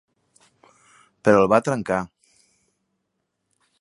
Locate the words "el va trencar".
1.43-2.01